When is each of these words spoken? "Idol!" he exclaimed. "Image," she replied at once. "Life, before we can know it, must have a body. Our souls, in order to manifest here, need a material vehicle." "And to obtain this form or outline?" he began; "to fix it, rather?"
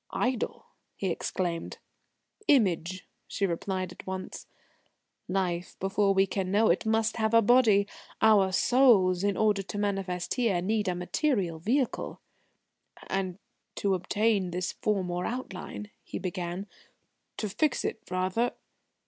"Idol!" 0.13 0.65
he 0.95 1.11
exclaimed. 1.11 1.77
"Image," 2.47 3.07
she 3.27 3.45
replied 3.45 3.91
at 3.91 4.07
once. 4.07 4.47
"Life, 5.27 5.77
before 5.79 6.11
we 6.15 6.25
can 6.25 6.49
know 6.49 6.69
it, 6.71 6.87
must 6.87 7.17
have 7.17 7.35
a 7.35 7.41
body. 7.43 7.87
Our 8.19 8.51
souls, 8.51 9.23
in 9.23 9.37
order 9.37 9.61
to 9.61 9.77
manifest 9.77 10.33
here, 10.33 10.59
need 10.59 10.87
a 10.87 10.95
material 10.95 11.59
vehicle." 11.59 12.19
"And 13.11 13.37
to 13.75 13.93
obtain 13.93 14.49
this 14.49 14.71
form 14.71 15.11
or 15.11 15.23
outline?" 15.27 15.91
he 16.03 16.17
began; 16.17 16.65
"to 17.37 17.47
fix 17.47 17.85
it, 17.85 17.99
rather?" 18.09 18.53